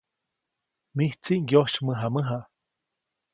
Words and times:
Mijtsi 0.95 1.33
ŋyosymäjamäja. 1.47 2.39